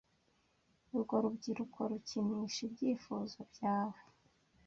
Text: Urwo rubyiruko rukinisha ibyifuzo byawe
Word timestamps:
Urwo 0.93 1.15
rubyiruko 1.23 1.79
rukinisha 1.91 2.59
ibyifuzo 2.67 3.39
byawe 3.51 3.99